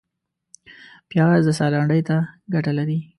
پیاز 1.09 1.41
د 1.47 1.49
ساه 1.57 1.69
لنډۍ 1.73 2.01
ته 2.09 2.17
ګټه 2.53 2.71
لري 2.79 2.99